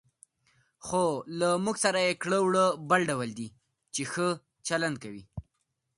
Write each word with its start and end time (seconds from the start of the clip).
خو 0.85 1.05
له 1.39 1.49
موږ 1.63 1.77
سره 1.85 1.99
یې 2.07 2.13
کړه 2.23 2.37
وړه 2.41 2.65
بل 2.89 3.01
ډول 3.09 3.29
دي، 3.39 3.47
چې 3.93 4.01
ښه 4.11 4.27
چلند 4.67 4.97
کوي. 5.03 5.23